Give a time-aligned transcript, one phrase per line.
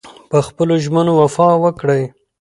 [0.31, 2.03] په خپلو ژمنو وفا وکړئ.